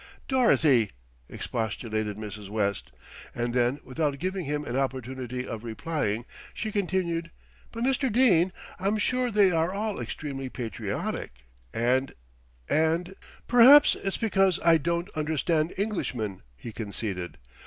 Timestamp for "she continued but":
6.55-7.83